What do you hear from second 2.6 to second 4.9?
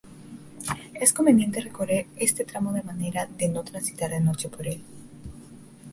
de manera de no transitar de noche por el.